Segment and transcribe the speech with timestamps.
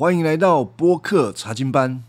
[0.00, 2.02] 欢迎来到播客查经班。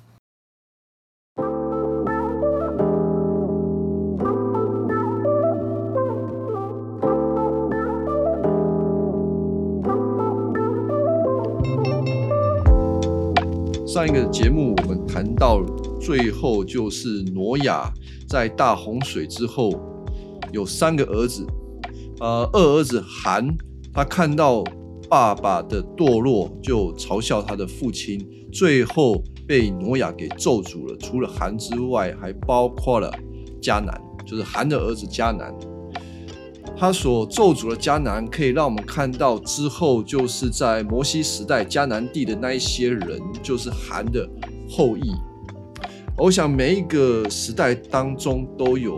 [13.85, 15.61] 上一个节目我们谈到
[15.99, 17.91] 最后，就是挪亚
[18.25, 19.77] 在大洪水之后
[20.53, 21.45] 有三个儿子，
[22.21, 23.53] 呃，二儿子韩，
[23.93, 24.63] 他看到
[25.11, 30.97] 爸爸的堕落，就嘲笑他的父亲，最后被挪亚给咒诅了。
[30.97, 33.13] 除了韩之外，还包括了
[33.61, 33.93] 迦南，
[34.25, 35.53] 就是韩的儿子迦南。
[36.77, 44.25] 他所咒诅的迦南，可以让我们看到之后，就是在摩西时代迦南地的那一些人，就是韩的
[44.69, 45.11] 后裔。
[46.17, 48.97] 我想每一个时代当中都有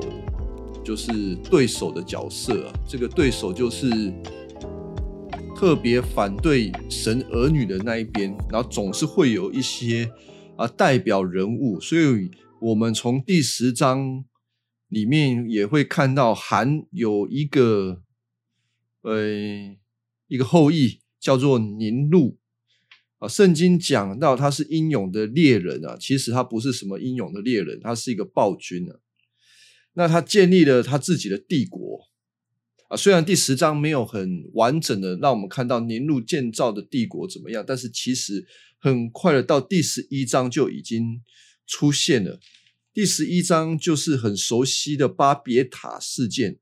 [0.84, 1.12] 就是
[1.50, 4.14] 对手的角色啊，这个对手就是
[5.64, 10.12] 特别反对神儿女的那一边，然后总是会有一些
[10.58, 12.30] 啊代表人物，所以
[12.60, 14.26] 我们从第十章。
[14.90, 18.04] 里面也会看到韩有一个，
[19.04, 19.26] 呃，
[20.28, 22.38] 一个后裔叫做宁禄
[23.20, 23.28] 啊。
[23.30, 29.00] 圣经讲到他是英勇的猎人啊，其实他不是什么英勇的猎人，他是一个暴君啊。
[29.94, 32.02] 那他建立了他自己的帝国
[32.96, 38.46] 虽然第十章没有很完整的让我们看到宁禄建造的帝国怎么样，但是其实
[38.78, 41.22] 很快的到第十一章就已经
[41.66, 42.40] 出现了。
[42.94, 46.60] 第十一章就是很熟悉的巴别塔事件。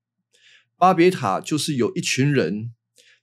[0.78, 2.74] 巴别塔就是有一群人，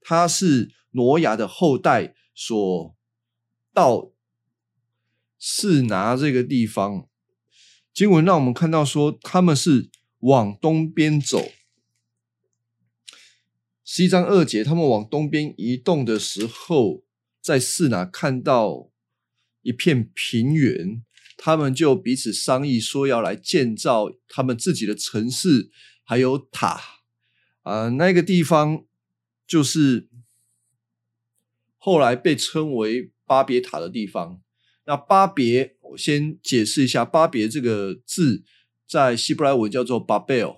[0.00, 2.96] 他是挪亚的后代，所
[3.72, 4.12] 到
[5.38, 7.08] 是拿这个地方。
[7.94, 11.50] 经文让我们看到说，他们是往东边走。
[13.90, 17.04] 十一章二节，他们往东边移动的时候，
[17.40, 18.90] 在是拿看到
[19.62, 21.02] 一片平原。
[21.38, 25.70] 他们就彼此商议，说要来建造他们自己的城市，
[26.04, 26.78] 还有塔
[27.62, 27.88] 啊。
[27.88, 28.84] 那个地方
[29.46, 30.10] 就是
[31.78, 34.42] 后来被称为巴别塔的地方。
[34.84, 38.44] 那巴别，我先解释一下，巴别这个字
[38.86, 40.56] 在希伯来文叫做巴贝尔，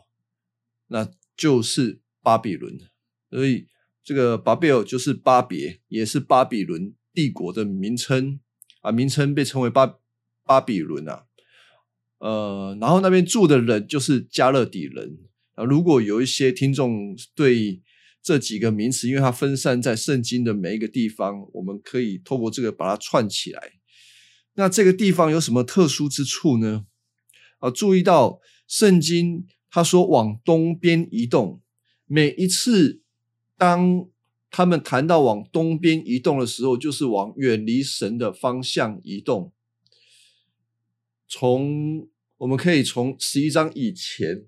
[0.88, 2.89] 那就是巴比伦。
[3.30, 3.66] 所以
[4.04, 8.40] 这个巴贝尔就是巴别，也是巴比伦帝国的名称
[8.82, 9.96] 啊，名称被称为巴。
[10.42, 11.26] 巴比伦啊，
[12.18, 15.16] 呃，然后那边住的人就是加勒底人
[15.54, 15.62] 啊。
[15.62, 17.80] 如果有一些听众对
[18.20, 23.74] 这几个名词，因为它分散在圣经的每一个地方，我们可以透过这个把它串起来。
[24.54, 26.86] 那这个地方有什么特殊之处呢？
[27.60, 31.62] 啊，注意到圣经他说往东边移动，
[32.06, 33.02] 每一次
[33.60, 34.08] 当
[34.50, 39.52] 他们谈到往东边移动的时候，就是往远离神的方向移动。
[41.28, 44.46] 从我们可以从十一章以前，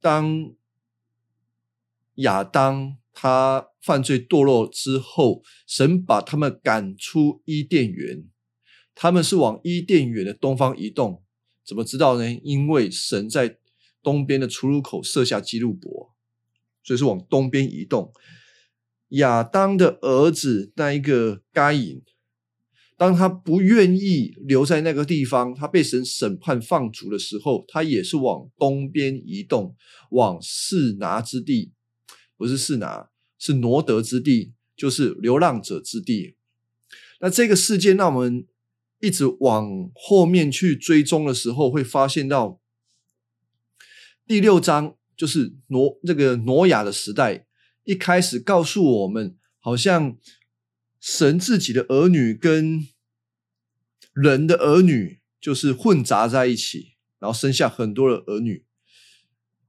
[0.00, 0.54] 当
[2.14, 8.28] 亚当他犯罪堕落之后，神把他们赶出伊甸园，
[8.94, 11.24] 他们是往伊甸园的东方移动。
[11.64, 12.32] 怎么知道呢？
[12.44, 13.58] 因为神在
[14.00, 16.14] 东边的出入口设下基路伯，
[16.82, 18.12] 所以是往东边移动。
[19.10, 22.02] 亚当的儿子那一个该隐。
[22.96, 29.74] 当他不愿意留在那个地方，他被神审判放逐的时候，他也是往东边移动，
[30.10, 31.72] 往示拿之地，
[32.36, 36.36] 不是示拿，是挪得之地，就是流浪者之地。
[37.20, 38.46] 那这个事件，让我们
[39.00, 42.60] 一直往后面去追踪的时候，会发现到
[44.28, 47.46] 第六章，就是挪这个挪亚的时代，
[47.84, 50.18] 一开始告诉我们，好像
[50.98, 52.88] 神自己的儿女跟
[54.12, 58.66] 人的儿女就是混杂在一起，然后生下很多的儿女。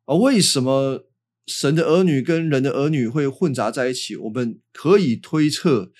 [0.05, 1.07] 啊，为什么
[1.45, 4.15] 神的儿女跟人的儿女会混杂在一起？
[4.15, 5.91] 我们可以推测，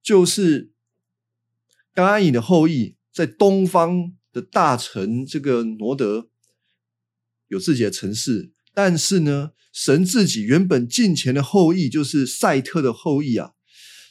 [0.00, 0.70] 就是
[1.92, 6.28] 甘安隐的后裔在东方的大臣这个挪德
[7.48, 13.52] 有自己的城市，但是呢，神自己原本近前的后裔就是赛特的后裔啊，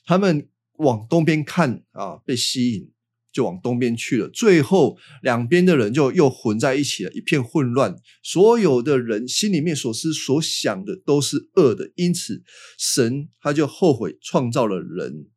[0.05, 0.47] 他们
[0.77, 2.91] 往东边看啊，被吸引。
[3.33, 7.95] 就往东边去了，最后两边的人就又混在一起了，一片混乱。
[8.21, 12.43] 所有的人心里面所思所想的都是恶的，因此
[12.77, 15.29] 神他就后悔创造了人，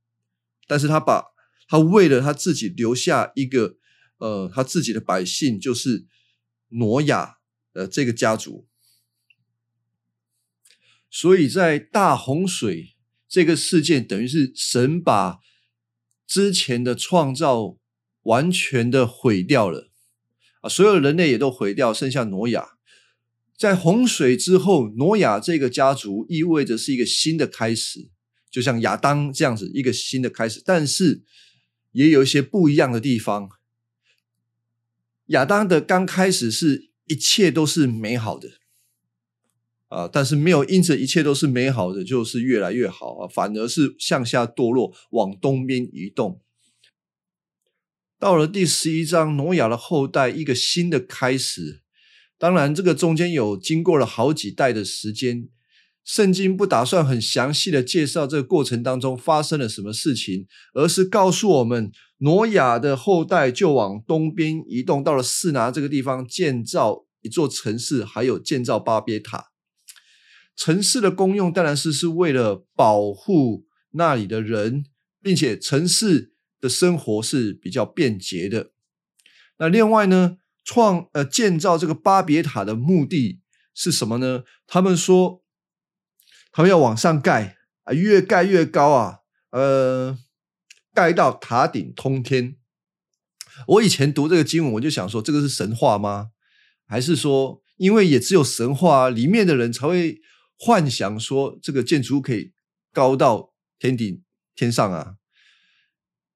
[0.67, 1.23] 但是他把
[1.69, 3.77] 他为了他自己留下一个
[4.19, 6.05] 呃他自己的百姓，就是
[6.71, 7.37] 挪亚
[7.75, 8.67] 呃这个家族。
[11.15, 12.97] 所以在大洪水
[13.29, 15.39] 这个事件，等于是神把。
[16.27, 17.77] 之前的创造
[18.23, 19.91] 完全的毁掉了
[20.63, 22.79] 啊，所有人类也都毁掉，剩下挪亚。
[23.57, 28.09] 在洪水之后，挪亚这个家族意味着是一个新的开始，
[28.51, 30.63] 就像亚当这样子一个新的开始。
[30.65, 31.23] 但是
[31.93, 33.51] 也有一些不一样的地方。
[35.27, 38.49] 亚当的刚开始是一切都是美好的
[39.95, 46.41] 啊，但是没有因此一切都是美好的，就是越来越好啊，反而是向下堕落，往东边移动。
[48.19, 51.83] 到了第十一章，挪亚的后代一个新的开始。
[52.37, 55.49] 当然，这个中间有经过了好几代的时间，
[56.05, 69.54] 圣经不打算很详细的介绍这个过程当中发生了什么事情，而是告诉我们，挪亚的后代就往东边移动，到了示拿这个地方建造一座城市，还有建造巴别塔。
[70.57, 74.85] 城市的功用当然是是为了保护那里的人，
[75.23, 78.73] 并且城市的生活是比较便捷的。
[79.59, 80.39] 那另外呢？
[80.67, 83.43] 创呃建造这个巴别塔的目的
[83.75, 84.45] 是什么呢？
[84.67, 85.45] 他们说，
[86.51, 89.19] 他们要往上盖啊，越盖越高啊，
[89.51, 90.19] 呃，
[90.95, 92.57] 盖到塔顶通天。
[93.67, 96.31] 我以前读这个经文，我就想说，这个是神话吗？
[96.87, 100.23] 还是说，因为也只有神话里面的人才会
[100.65, 102.53] 幻想说，这个建筑物可以
[102.93, 104.23] 高到天顶
[104.55, 105.17] 天上啊？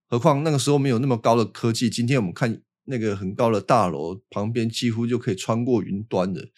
[0.07, 1.89] 何况那个时候没有那么高的科技。
[1.89, 2.63] 今天我们看。
[2.91, 6.49] 那个很高的大楼旁边几乎就可以穿过云端的，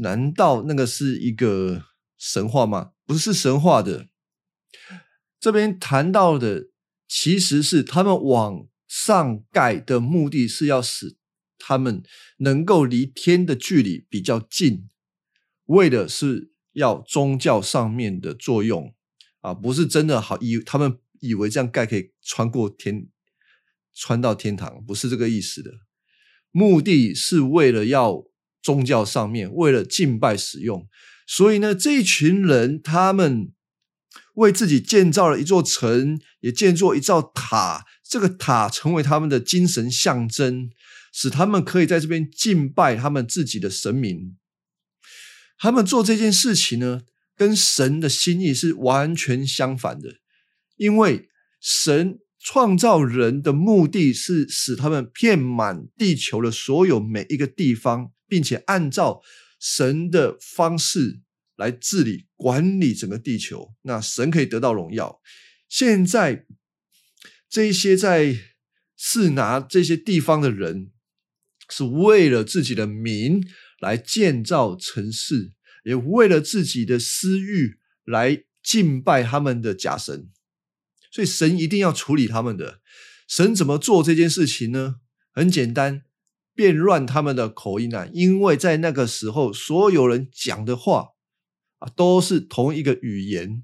[0.00, 1.86] 难道那个是一个
[2.18, 2.90] 神话吗？
[3.06, 4.10] 不是神话的。
[5.40, 6.68] 这边谈到的
[7.08, 11.16] 其实是他们往上盖的目的是要使
[11.56, 12.02] 他们
[12.40, 14.90] 能够离天的距离比较近，
[15.64, 18.94] 为的是要宗教上面的作用
[19.40, 23.08] 啊，不是真的好以他们以为这样盖可以穿过天。
[23.96, 25.70] 穿到天堂不是这个意思的，
[26.50, 28.24] 目的是为了要
[28.60, 30.88] 宗教上面为了敬拜使用，
[31.28, 33.52] 所以呢，这一群人他们
[34.34, 40.70] 为自己建造了一座城，也建造一座塔，这个塔成为他们的精神象征，
[41.12, 44.36] 使他们可以在这边敬拜他们自己的神明。
[45.58, 47.02] 他们做这件事情呢，
[47.36, 50.16] 跟神的心意是完全相反的，
[50.76, 51.28] 因为
[51.60, 52.20] 神。
[52.46, 59.22] 创造人的目的是使他们遍满地球的所有每一个地方，并且按照
[59.58, 61.22] 神的方式
[61.56, 63.72] 来治理管理整个地球。
[63.80, 65.22] 那神可以得到荣耀。
[65.70, 66.44] 现在
[67.48, 68.36] 这些在
[68.94, 70.90] 是拿这些地方的人，
[71.70, 73.42] 是为了自己的名
[73.84, 75.52] 来建造城市，
[75.84, 80.30] 也为了自己的私欲来敬拜他们的假神。
[81.12, 82.80] 所以神一定要处理他们的。
[83.28, 84.96] 神怎么做这件事情呢？
[85.32, 86.02] 很简单，
[86.54, 88.08] 变乱他们的口音啊！
[88.12, 91.10] 因为在那个时候，所有人讲的话
[91.78, 93.62] 啊都是同一个语言。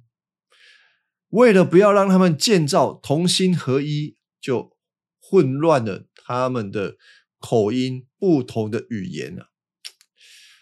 [1.28, 4.76] 为了不要让他们建造同心合一，就
[5.20, 6.96] 混乱了他们的
[7.38, 9.49] 口音，不同的语言啊！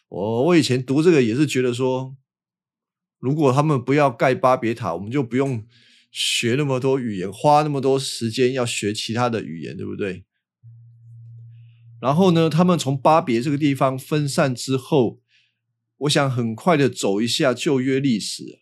[0.09, 2.17] 我我以前读这个也是觉得说，
[3.19, 5.67] 如果他们不要盖巴别塔，我们就不用。
[6.11, 10.25] 学那么多语言，花那么多时间要学其他的语言，对不对？
[12.01, 15.21] 然后呢，他们从巴别这个地方分散之后，
[15.99, 18.61] 我想很快的走一下旧约历史，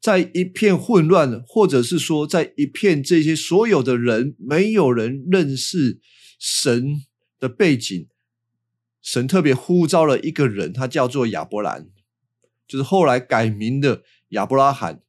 [0.00, 5.98] 在一片混乱，或者是说在一片这些所有的人没有人认识
[6.38, 7.02] 神
[7.40, 8.06] 的背景，
[9.04, 11.90] 神特别呼召了一个人，他叫做亚伯兰，
[12.66, 15.02] 就是后来改名的亚伯拉罕。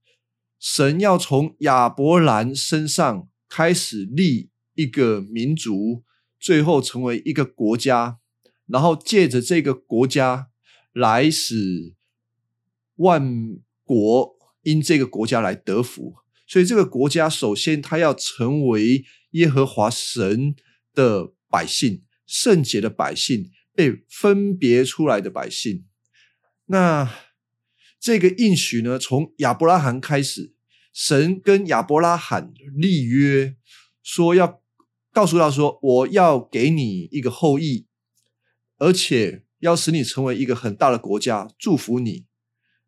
[0.60, 6.04] 神要从亚伯兰身上开始立一个民族，
[6.38, 8.20] 最后成为一个国家，
[8.68, 10.50] 然后借着这个国家
[10.92, 11.96] 来使
[12.98, 16.16] 万国因这个国家来得福。
[16.46, 20.54] 所以这个国家首先他要成为耶和华神
[20.94, 25.86] 的百姓，圣洁的百姓，被分别出来的百姓。
[26.67, 27.13] 那
[28.00, 30.53] 这个应许呢，从亚伯拉罕开始，
[30.94, 33.55] 神跟亚伯拉罕立约，
[34.01, 34.62] 说要
[35.12, 37.88] 告诉他说，我要给你一个后裔，
[38.77, 42.25] 而且要使你成为一个很大的国家，祝福你。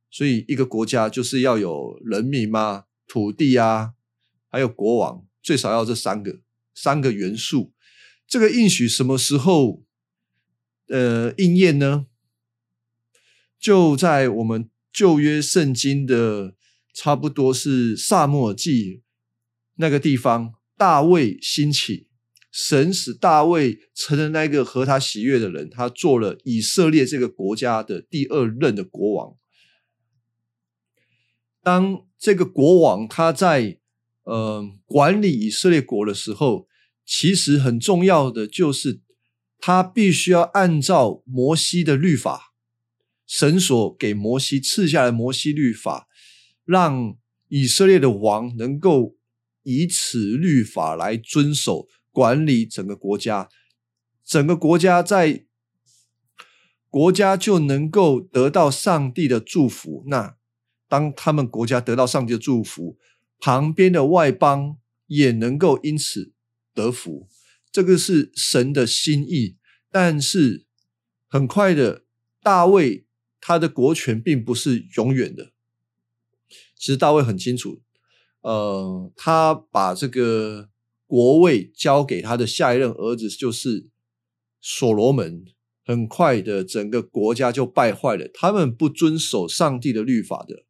[0.09, 3.93] 所以，一个国家就是要有人民嘛，土地啊，
[4.49, 6.39] 还有国王，最少要这三个
[6.73, 7.73] 三个元素。
[8.27, 9.83] 这个应许什么时候
[10.89, 12.07] 呃应验呢？
[13.59, 14.69] 就在我们。
[14.89, 16.55] 旧约圣经的
[16.91, 19.03] 差不多是萨母尔记
[19.75, 22.07] 那个地方，大卫兴起，
[22.51, 29.37] 神使大卫成了那个和他喜悦的人，他做了以色列这个国家的第二任的国王。
[31.61, 33.77] 当这个国王他在
[34.23, 36.67] 呃管理以色列国的时候，
[37.05, 39.01] 其实很重要的就是
[39.59, 42.53] 他必须要按照摩西的律法，
[43.25, 46.07] 神所给摩西赐下来摩西律法，
[46.65, 47.17] 让
[47.49, 49.15] 以色列的王能够。
[49.69, 53.49] 以此律法来遵守管理整个国家，
[54.23, 55.43] 整个国家在
[56.89, 60.05] 国家就能够得到上帝的祝福。
[60.07, 60.37] 那
[60.87, 62.97] 当他们国家得到上帝的祝福，
[63.41, 66.31] 旁边的外邦也能够因此
[66.73, 67.27] 得福。
[67.77, 69.55] 这个是神的心意。
[69.91, 70.65] 但是
[71.27, 72.05] 很快的，
[72.41, 73.05] 大卫
[73.39, 75.51] 他的国权并不是永远的。
[76.75, 77.83] 其实大卫很清楚。
[78.41, 80.69] 呃，他把这个
[81.05, 83.85] 国位交给他的下一任儿子，就是
[84.59, 85.45] 所罗门。
[85.85, 88.27] 很快的，整个国家就败坏了。
[88.33, 90.65] 他们不遵守上帝的律法的，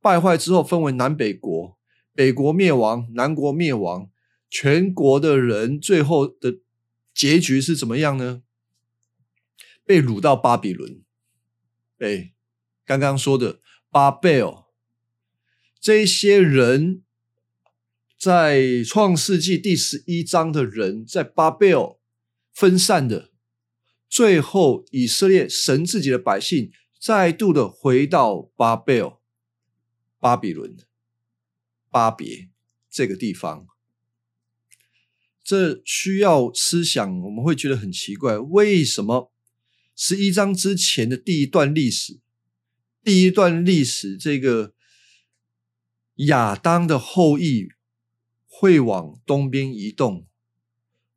[0.00, 1.76] 败坏之后分为南北国，
[2.14, 4.08] 北国灭亡，南国灭亡。
[4.48, 6.58] 全国的人最后的
[7.14, 8.42] 结局是怎么样呢？
[9.84, 11.02] 被掳到巴比伦。
[11.98, 12.34] 哎，
[12.84, 13.60] 刚刚说的
[13.90, 14.64] 巴贝尔。
[15.80, 17.04] 这些人
[18.18, 21.96] 在创世纪第十一章的人，在巴贝尔
[22.52, 23.30] 分散的，
[24.08, 29.16] 最后以色列神自己的百姓再度的回到巴贝尔、
[30.18, 30.76] 巴比伦、
[31.90, 32.50] 巴别
[32.90, 33.68] 这个地方。
[35.46, 39.32] 这需要思想，我们会觉得很奇怪，为什么
[39.94, 42.18] 十一章之前的第一段历史，
[43.04, 44.74] 第一段历史这个。
[46.20, 47.68] 亚当的后裔
[48.46, 50.26] 会往东边移动，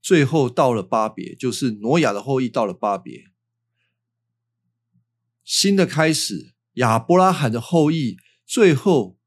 [0.02, 3.24] 最后到了巴别，就是挪亚的后裔到了巴别。
[5.46, 9.18] 新的开始，亚伯拉罕的后裔最后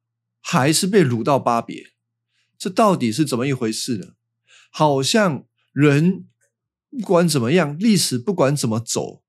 [0.43, 1.95] 还是被掳到巴别，
[2.59, 4.09] 这到底是怎么一回事呢？
[4.75, 6.27] 好像人
[6.91, 9.23] 不管怎么样，历史不管怎么走，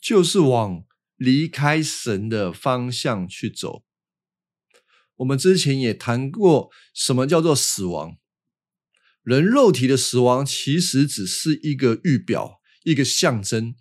[0.00, 0.84] 就是往
[1.16, 3.84] 离开神的方向去走。
[5.16, 8.16] 我们之前也谈过，什么叫做死亡？
[9.22, 13.76] 人肉体的死亡其实只是一个预表，一个象征。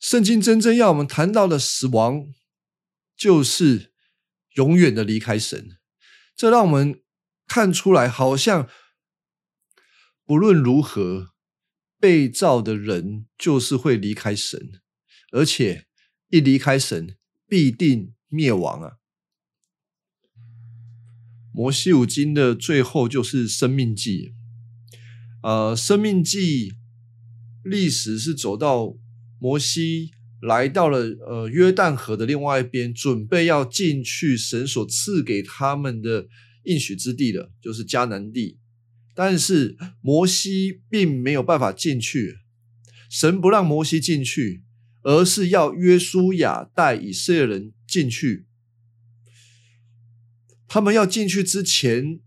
[0.00, 2.26] 圣经真正要我们谈到的死亡，
[3.14, 3.92] 就是
[4.54, 5.78] 永远的离开神。
[6.34, 7.03] 这让我们
[7.54, 8.68] 看出来，好像
[10.24, 11.28] 不论如何
[12.00, 14.82] 被造的人，就是会离开神，
[15.30, 15.86] 而且
[16.30, 18.94] 一离开神，必定灭亡啊！
[21.52, 24.32] 摩西五经的最后就是《生命记》，
[25.48, 26.70] 呃，《生命记》
[27.62, 28.96] 历史是走到
[29.38, 30.10] 摩西
[30.42, 36.26] 来到了呃约旦河的另外一边，准备要进去神所赐给他们的
[36.64, 38.58] 应许之地了，就是迦南地。
[39.14, 42.38] 但是摩西并没有办法进去，
[43.08, 44.64] 神不让摩西进去，
[45.02, 48.46] 而是要约书亚带以色列人进去。
[50.66, 52.18] 他们要进去之前，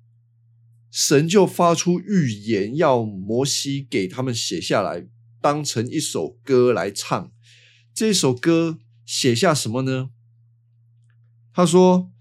[0.90, 5.06] 神就发出预言，要摩西给他们写下来，
[5.42, 7.32] 当成一首歌来唱。
[7.94, 10.12] 这首歌写下什么呢？
[11.52, 12.14] 他说：“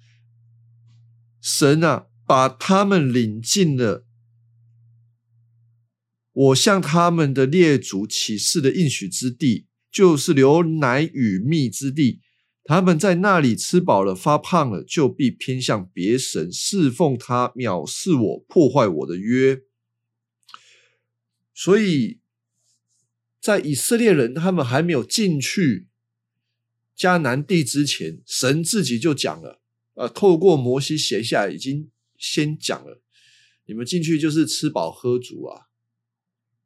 [1.49, 4.05] 神啊，把他们领进了
[6.33, 12.21] 我向他们的列祖起誓的应许之地，就是流奶与蜜之地。”
[12.69, 19.62] 他们在那里吃饱了、发胖了，就必偏向别神侍奉他，藐视我，破坏我的约。
[21.55, 22.19] 所以
[23.41, 25.87] 在以色列人他们还没有进去
[26.99, 29.62] 迦南地之前，神自己就讲了，
[29.97, 33.03] 呃，透过摩西写下，已经先讲了，
[33.65, 35.67] 你们进去就是吃饱喝足啊，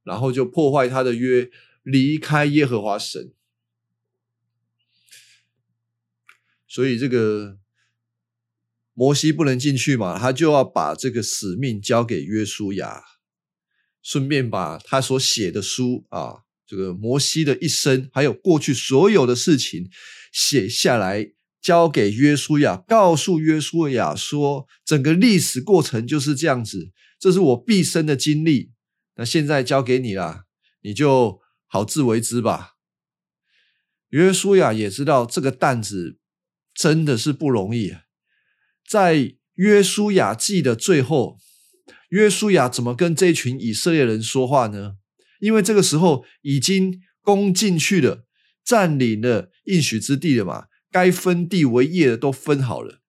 [0.02, 1.48] 然后就破坏他的约，
[1.82, 3.32] 离开耶和华神。
[6.66, 7.58] 所以这个
[8.94, 13.02] 摩西不能进去嘛，他就要把这个使命交给约书亚，
[14.02, 19.88] 顺便把他所写的书啊，这个摩西的一生，还有过去所有的事情
[20.32, 28.72] 写下来，交给约书亚，告诉约书亚说，整个历史过程就是这样子，这是我毕生的经历，
[29.16, 30.44] 那现在交给你了，
[30.82, 32.72] 你就好自为之吧。
[34.08, 36.18] 约书亚也知道这个担子。
[36.72, 37.94] 真的是不容易，
[38.88, 41.36] 在约书亚记的最后，
[42.10, 44.94] 约书亚怎么跟这群以色列人说话呢？
[45.40, 48.24] 因为这个时候已经攻进去了，
[48.64, 53.00] 占领了应许之地了嘛，该分地为业的都分好了。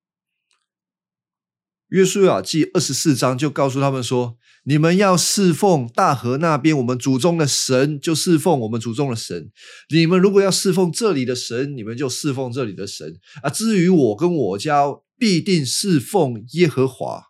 [1.87, 9.51] 约书亚记二十四章就告诉他们说：“你们要侍奉大河那边我们祖宗的神，就侍奉我们祖宗的神。
[9.93, 13.49] 你们如果要侍奉这里的神，你们就侍奉这里的神啊。
[13.49, 14.85] 至于我跟我家，
[15.17, 17.25] 必定侍奉耶和华。”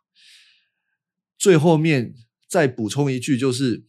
[1.39, 2.13] 最后面
[2.47, 3.85] 再补充一句，就是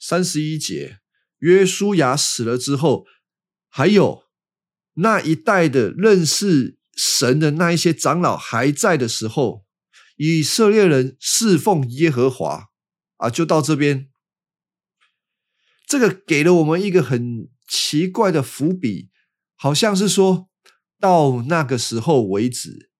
[0.00, 0.98] 三十一节，
[1.38, 3.06] 约书亚死了之后，
[3.68, 4.24] 还有
[4.94, 6.78] 那一代的认识。
[6.96, 9.64] 神的那一些长老还在的时候，
[10.16, 12.66] 以色列人侍奉耶和华
[13.16, 14.10] 啊，就到这边。
[15.86, 19.08] 这个给了我们一个很奇怪的伏笔，
[19.54, 20.50] 好像是说
[20.98, 22.90] 到那个时候为止，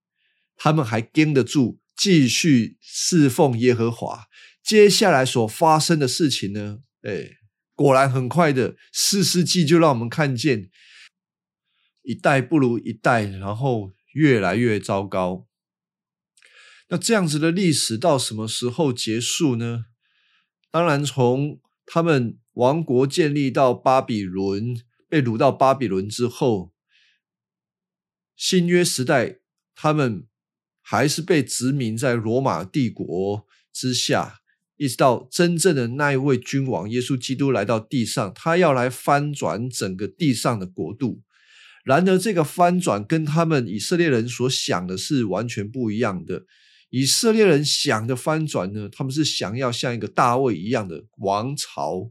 [0.57, 4.29] 他们还跟得住，继续侍奉耶和华。
[4.65, 6.79] 接下来所发生的事情呢？
[7.03, 7.33] 哎，
[7.75, 10.71] 果然很快的，四世纪就让我们看见。
[12.11, 15.47] 一代不如一代，然后越来越糟糕。
[16.88, 19.85] 那这样子的历史到什么时候结束呢？
[20.73, 24.75] 当然，从他们王国建立到巴比伦
[25.09, 26.73] 被掳到巴比伦之后，
[28.35, 29.38] 新约时代，
[29.76, 30.26] 他们
[30.81, 34.40] 还是被殖民在罗马帝国之下，
[34.76, 41.23] 一直到真正的那一位君王耶稣基督来到地上，他要来翻转整个地上的国度。
[41.85, 46.45] 然而，这个翻转跟他们以色列人所想的是完全不一样的。
[46.91, 52.11] 以色列人想的翻转呢，他们是想要像一个大卫一样的王朝，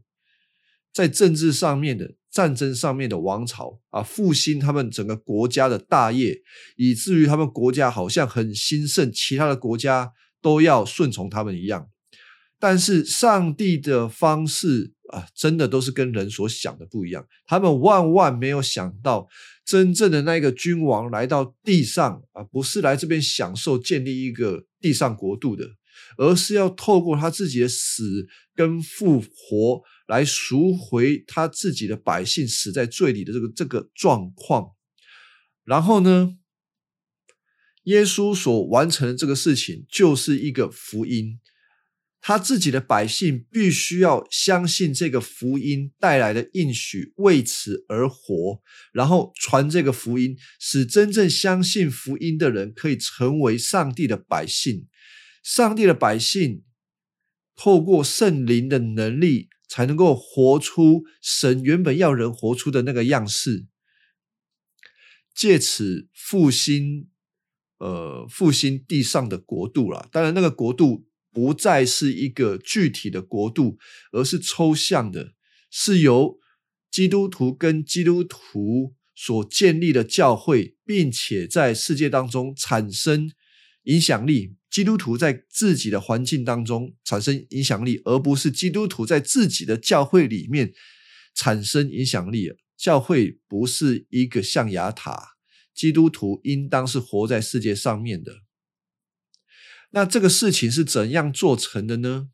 [0.92, 6.40] 在政治上面的战争上面的王朝啊，复兴他们整个国家的大业，
[6.76, 11.88] 以至于他们国家好像很兴盛，其他的国家都要顺从他们一样。
[12.58, 14.94] 但是，上帝的方式。
[15.10, 17.26] 啊，真的都是跟人所想的不一样。
[17.44, 19.26] 他们万万没有想到，
[19.70, 25.64] 真正的那个君王来到地上啊，不是来这边享受建立一个地上国度的，
[26.16, 34.72] 而是要透过他自己的死跟复活来赎回他自己的百姓死在罪里的这个这个状况。
[35.62, 36.36] 然后呢，
[37.84, 41.38] 耶稣所完成的这个事情，就是一个福音。
[42.22, 48.60] 他自己的百姓必须要相信这个福音带来的应许，为此而活，
[48.92, 54.86] 然后传这个福音，使真正相信福音的人可以成为上帝的百姓。
[55.42, 56.62] 上帝的百姓
[57.56, 63.66] 透过圣灵的能力，才能够活出神原本要人活出的那个样式，
[65.34, 67.08] 借此复兴，
[67.78, 70.06] 呃，复兴地上的国度了。
[70.12, 71.06] 当然，那个国度。
[71.32, 73.78] 不再是一个具体的国度，
[74.12, 75.34] 而是抽象的，
[75.70, 76.38] 是由
[76.90, 83.30] 基督徒跟基督徒所建立的教会，并且在世界当中产生
[83.84, 84.56] 影响力。
[84.70, 90.72] 基督徒在自己的环境当中产生影响力，而不是基督徒在自己的教会里面
[91.34, 92.50] 产生影响力。
[92.76, 95.36] 教会不是一个象牙塔，
[95.74, 98.32] 基督徒应当是活在世界上面的。
[99.90, 102.30] 那这个事情是怎样做成的呢？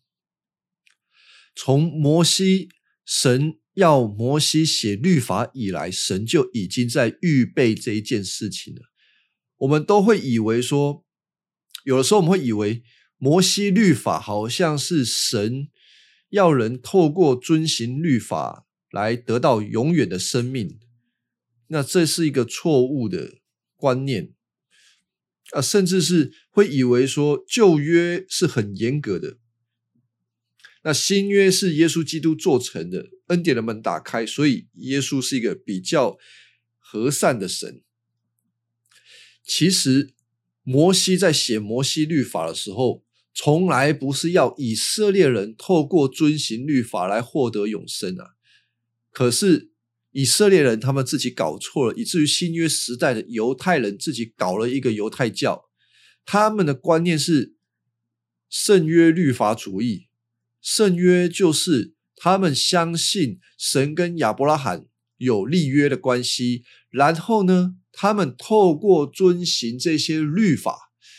[1.55, 2.69] 从摩西
[3.05, 8.83] 神要摩西写律法以来，神就已经在预备这一件事情了。
[9.59, 11.05] 我们都会以为说，
[11.85, 12.83] 有的时候我们会以为
[13.17, 15.69] 摩西律法好像是神
[16.29, 20.79] 要人透过遵行律法来得到永远的生命，
[21.69, 23.39] 那这是一个错误的
[23.77, 24.36] 观念。
[25.57, 29.39] 啊，甚至是会以为说旧约是很严格的，
[30.85, 36.19] 那新约是耶稣基督做成的，恩典的门打开，所以耶稣是一个比较
[36.79, 37.83] 和善的神。
[39.43, 40.13] 其实
[40.63, 48.33] 摩西在写摩西律法的时候，从来不是要以色列人透过遵行律法来获得永生啊，
[49.11, 49.73] 可是。
[50.17, 55.65] 以色列人他们自己搞错了，以至于新约时代的犹太人自己搞了一个犹太教，
[56.25, 57.55] 他们的观念是
[58.49, 60.09] 圣约律法主义。
[60.63, 64.87] 圣约就是他们相信神跟亚伯拉罕
[65.19, 70.79] 有立约的关系，然后呢，他们透过遵行这些律法，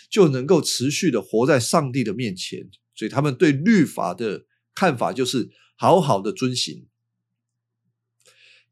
[0.10, 2.68] 就能够持续的活在上帝的面前。
[2.96, 6.88] 所以他们对律法的看法就是好好的遵行。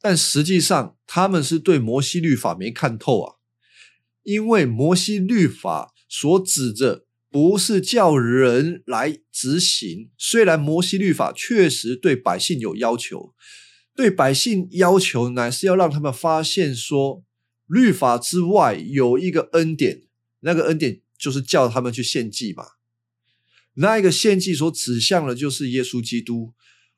[0.08, 3.36] 但实际上，他们是对摩西律法没看透啊，
[4.22, 10.12] 因为摩西律法所指着，不是叫人来执行。
[10.15, 13.34] 虽然摩西律法确实对百姓有要求，
[13.96, 17.24] 对百姓要求乃是要让他们发现说，
[17.65, 20.04] 律法之外有一个恩典，
[20.41, 22.63] 那个恩典就是叫他们去献祭嘛。
[23.74, 26.54] 那一个献祭所指向的，就是耶稣基督。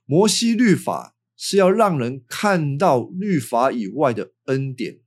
[0.05, 4.99] 摩西律法是要让人看到律法以外的恩典。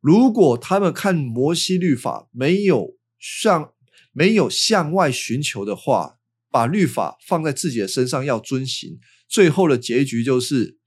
[0.00, 3.72] 如果他们看摩西律法没有向
[4.12, 6.18] 没有向外寻求的话，
[6.50, 10.78] 把律法放在自己的身上要遵行，最后的结局就是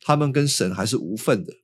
[0.00, 1.54] 他们跟神还是无份的。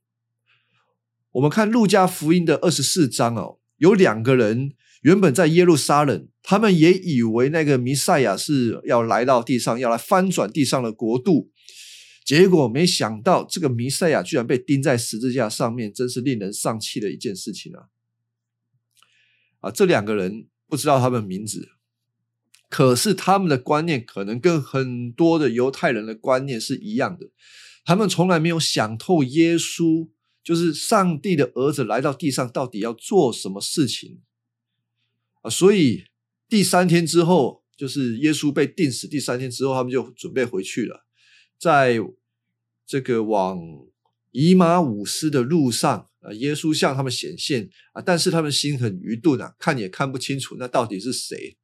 [1.33, 4.73] 我们看路加福音的二十四章哦，有两个人。
[5.03, 11.53] 原本在耶路撒冷，他们也以为那个弥赛亚是要来到地上，要来翻转地上的国度。
[12.29, 17.89] 结果没想到，这个弥赛亚居然被钉在十字架上面，真是令人丧气的一件事情啊！
[19.61, 21.71] 啊，这两个人不知道他们名字，
[22.69, 27.31] 可是他们的观念可能跟很多的犹太人的观念是一样的。
[27.87, 30.11] 他们从来没有想透耶稣
[30.45, 34.21] 就是上帝的儿子来到地上到底要做什么事情。
[35.41, 36.05] 啊，所以
[36.47, 39.09] 第三天之后，就是耶稣被钉死。
[39.09, 41.07] 第三天之后，他们就准备回去了。
[41.59, 41.99] 在
[42.89, 43.61] 这个往
[44.33, 51.59] 以马五斯的路上，啊，耶稣向他们显现啊，但是他们心很愚钝啊，看也看不清楚那到底是谁。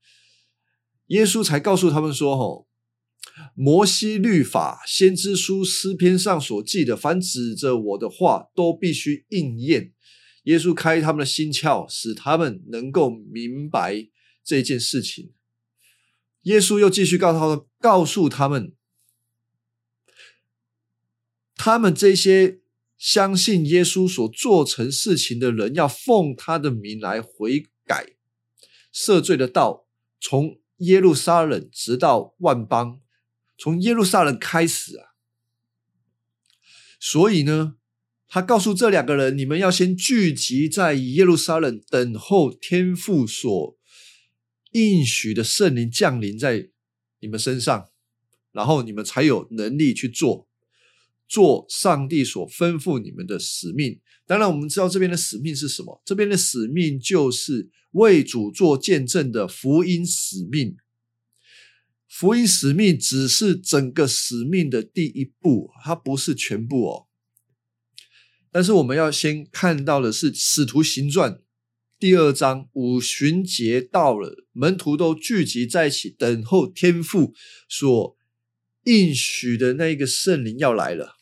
[1.06, 2.68] 耶稣才告诉他们说：“吼，
[3.54, 9.92] 摩西律法、先知书、诗篇上所记的，凡指着我的话，都必须应验。”
[10.44, 14.08] 耶稣开他们的心窍，使他们能够明白
[14.44, 15.32] 这件事情。
[16.42, 18.74] 耶稣又继续告诉他们，告诉他们，
[21.64, 22.61] 他们这些
[22.98, 28.16] 相信耶稣所做成事情的人，要奉他的名来悔改、
[28.92, 29.87] 赦罪的道，
[30.20, 33.00] 从耶路撒冷直到万邦，
[33.57, 35.16] 从耶路撒冷开始啊。
[37.00, 37.77] 所以呢？
[38.29, 43.79] 他告诉这两个人：“你们要先聚集在耶路撒冷，等候天父所
[44.72, 46.68] 应许的圣灵降临在
[47.20, 47.88] 你们身上，
[48.53, 50.46] 然后你们才有能力去做
[51.34, 53.98] 做上帝所吩咐你们的使命。
[54.24, 56.00] 当然，我们知道这边的使命是什么？
[56.04, 60.76] 这边的使命就是为主做见证的福音使命。
[62.08, 67.06] 福音使命只是整个使命的第一步，它不是全部哦。”
[68.52, 71.32] 但是我们要先看到的是《使徒行传》
[71.98, 77.34] 第二章五旬节到了，门徒都聚集在一起，等候天父
[77.68, 78.16] 所
[78.84, 81.16] 应许的那一个圣灵要来了。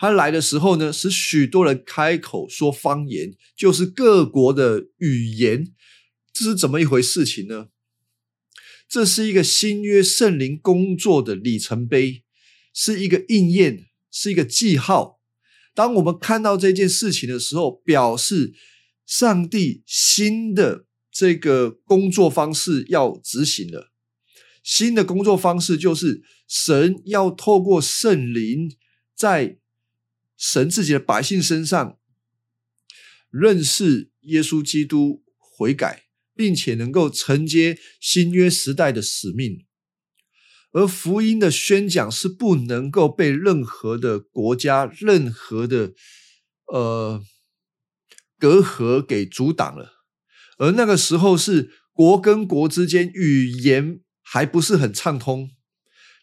[0.00, 5.74] 他来的时候呢，使许多人开口说方言，就是各国的语言。
[6.32, 7.68] 这是怎么一回事情呢？
[8.88, 12.22] 这是一个新约圣灵工作的里程碑，
[12.72, 15.20] 是一个应验，是一个记号。
[15.74, 18.54] 当我们看到这件事情的时候，表示
[19.04, 23.92] 上帝新的这个工作方式要执行了。
[24.62, 28.74] 新的工作方式就是神要透过圣灵，
[29.14, 29.58] 在
[30.40, 31.98] 神自己的百姓身上
[33.30, 39.66] 认识耶稣基督，悔改，并且能够承接新约时代的使命。
[40.72, 45.92] 而福音的宣讲是不能够被任何的国家、任何的
[46.68, 47.22] 呃
[48.38, 50.04] 隔阂给阻挡了。
[50.56, 55.50] 而那个时候是国跟国之间语言还不是很畅通，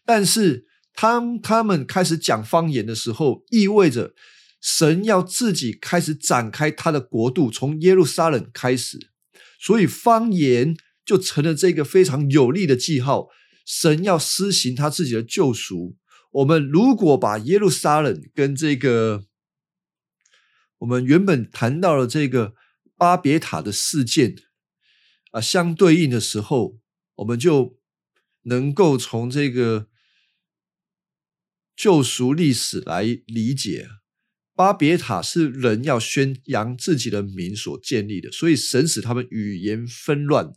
[0.04, 0.67] 但是
[1.00, 4.14] 当他们开始讲方言的时候，意味着
[4.60, 8.98] 神要自己开始展开他的国度，从耶路撒冷开始，
[9.60, 13.28] 所以方言就成了这个非常有力的记号。
[13.64, 15.96] 神要施行他自己的救赎。
[16.32, 19.24] 我们如果把耶路撒冷跟这个
[20.78, 22.54] 我们原本谈到了这个
[22.96, 24.34] 巴别塔的事件
[25.32, 26.78] 啊相对应的时候，
[27.16, 27.78] 我们就
[28.42, 29.86] 能够从这个
[31.78, 33.88] 救赎历史来理解，
[34.56, 40.52] 巴别塔是人要宣扬自己的名所建立的，所以神使他们语言纷乱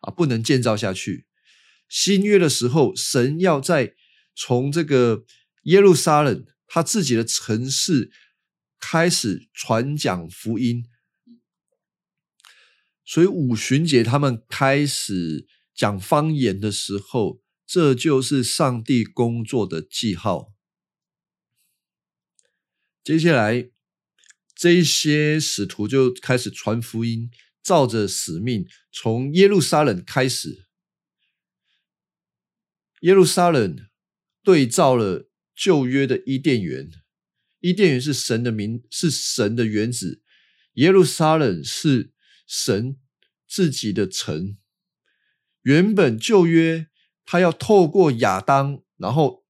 [0.00, 1.28] 啊，不能建造下去。
[1.88, 3.94] 新约的时候，神要在
[4.34, 5.24] 从这个
[5.62, 8.10] 耶路撒冷他自己的城市
[8.80, 10.84] 开始传讲福音，
[13.04, 17.40] 所以五旬节他们开始讲方言的时候，
[17.72, 20.52] 这就是上帝工作的记号。
[23.04, 23.70] 接下来，
[24.56, 27.30] 这些使徒就开始传福音，
[27.62, 30.66] 照着使命，从耶路撒冷开始。
[33.02, 33.86] 耶路撒冷
[34.42, 36.90] 对照了旧约的伊甸园，
[37.60, 40.20] 伊甸园是神的名，是神的原子。
[40.72, 42.12] 耶路撒冷是
[42.48, 42.98] 神
[43.46, 44.58] 自己的城。
[45.62, 46.89] 原本旧约
[47.30, 49.44] 他要透过亚当，然后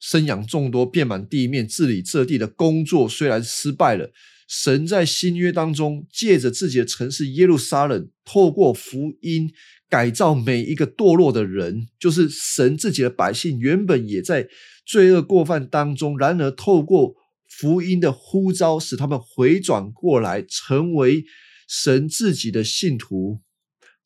[0.00, 4.10] 生养众多，遍满地面，治理这地的工作虽然失败了。
[4.48, 9.52] 神在新约当中，借着自己的城市耶路撒冷，透过福音
[9.88, 14.48] 改造每一个堕落的人，就是神自己的百姓，原本也在
[14.84, 16.18] 罪恶过犯当中。
[16.18, 17.14] 然而，透过
[17.48, 21.24] 福音的呼召，使他们回转过来，成为
[21.68, 23.40] 神自己的信徒，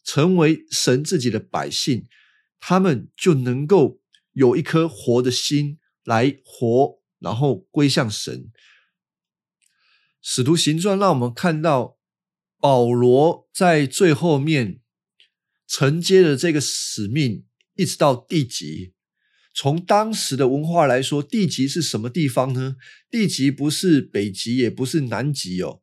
[0.04, 2.04] 成为神自己的百姓，
[2.60, 4.00] 他们就能够
[4.32, 8.50] 有一颗活的心来活，然后归向神。
[10.20, 11.98] 使徒行传让我们看到
[12.58, 14.80] 保罗在最后面
[15.66, 17.44] 承接的这个使命，
[17.74, 18.94] 一直到地极。
[19.54, 22.76] 从当时的文化来说，地极是什么地方呢？
[23.10, 25.82] 地极不是北极，也不是南极哦。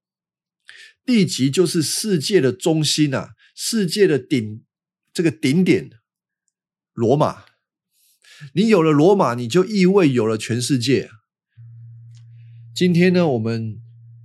[1.03, 4.63] 地极就是世界的中心啊，世界的顶，
[5.13, 5.89] 这个顶点，
[6.95, 7.43] 罗马。
[8.53, 11.09] 你有了罗马，你就意味有了全世界。
[12.73, 13.77] 今天呢，我们。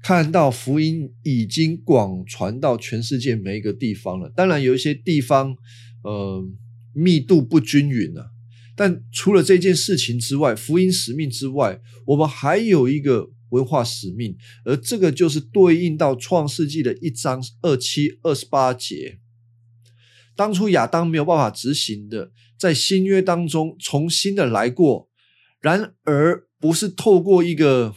[0.02, 4.32] 看到福音已经广传到全世界每一个地方了。
[4.34, 5.54] 当然，有一些地方，
[6.02, 6.42] 呃，
[6.94, 8.30] 密度不均匀了。
[8.74, 19.18] 但除了这件事情之外，福音使命之外，我们还有一个文化使命，而这个就是对应到创世纪的一章二七二十八节。
[20.40, 25.10] 当初亚当没有办法执行的，在新约当中重新的来过。
[25.60, 27.94] 然而，不是透过一个。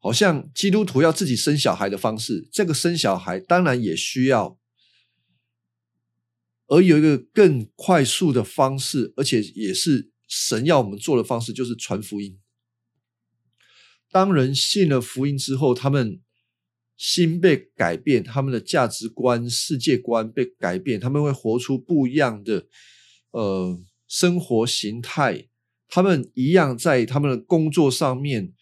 [0.00, 4.58] 好像基督徒要自己生小孩的方式，这个生小孩当然也需要，
[6.68, 12.38] 而有一个更快速的方式，而且也是神要我们做的方式，就是传福音。
[14.10, 16.22] 当人信了福音之后，他们
[16.98, 22.66] 心被改变，他们的价值观、世界观被改变，他们会活出不一样的
[23.30, 25.48] 呃生活形态。
[25.88, 28.52] 他们一样在他们的工作上面。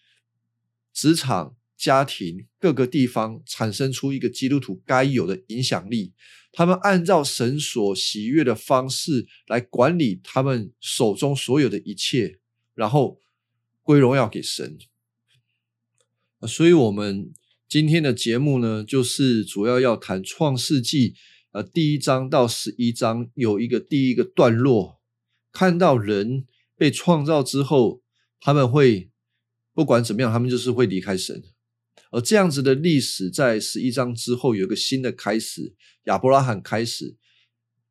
[0.98, 6.14] 职场、家庭各个地方产生出一个基督徒该有的影响力。
[6.52, 12.38] 他们按照神所喜悦的方式来管理他们手中所有的一切，
[12.74, 13.20] 然后
[13.82, 14.78] 归荣耀给神。
[16.48, 17.30] 所以，我们
[17.68, 21.14] 今天的节目呢，就是主要要谈创世纪
[21.50, 25.00] 呃第一章到十一章有一个第一个段落，
[25.50, 28.02] 看到人被创造之后，
[28.40, 29.10] 他们会。
[29.74, 31.42] 不管怎么样，他们就是会离开神，
[32.10, 35.74] 而这样子的历史在十一章之后有一个新的开始，
[36.04, 37.18] 亚伯拉罕开始，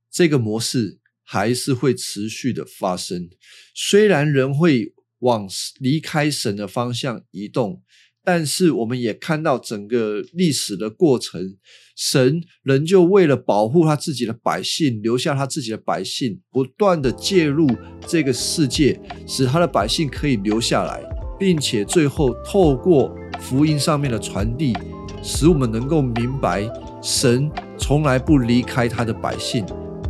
[0.10, 3.30] 这个模式还是会持续的发生。
[3.76, 7.84] 虽然人会往离开神的方向移动，
[8.26, 11.56] 但是我们也看到整个历史的过程，
[11.96, 17.70] 神仍旧为了保护他自己的百姓，留下他自己的百姓，不断的介入
[18.08, 21.02] 这个世界，使他的百姓可以留下来。
[21.38, 24.74] 并且最后透过福音上面的传递，
[25.22, 26.66] 使我们能够明白，
[27.02, 29.66] 神从来不离开他的百姓，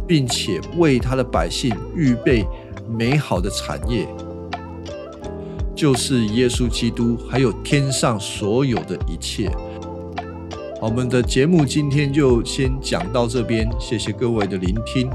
[0.08, 2.46] 并且为他的百姓预备
[2.88, 4.08] 美好的产业，
[5.76, 9.50] 就是耶稣基督，还有天上所有的一切。
[10.80, 15.10] 好，我们的节目今天就先讲到这边，谢谢各位的聆听。